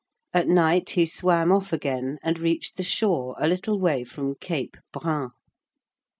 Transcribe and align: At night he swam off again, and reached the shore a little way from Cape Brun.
At 0.33 0.47
night 0.47 0.89
he 0.89 1.05
swam 1.05 1.51
off 1.51 1.71
again, 1.71 2.17
and 2.23 2.39
reached 2.39 2.75
the 2.75 2.81
shore 2.83 3.35
a 3.39 3.45
little 3.47 3.79
way 3.79 4.03
from 4.03 4.33
Cape 4.33 4.77
Brun. 4.91 5.29